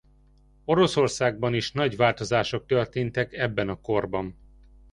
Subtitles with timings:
[0.65, 4.37] Oroszországban is nagy változások történtek ebben a korban.